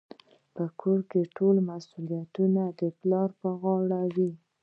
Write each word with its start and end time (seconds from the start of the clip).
په 0.55 0.63
کور 0.79 0.99
کي 1.11 1.21
ټول 1.37 1.55
مسوليت 1.69 2.37
د 2.79 2.81
پلار 2.99 3.29
پر 3.39 3.51
غاړه 3.61 4.01
وي. 4.15 4.31